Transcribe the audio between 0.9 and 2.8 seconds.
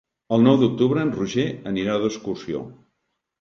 en Roger anirà d'excursió.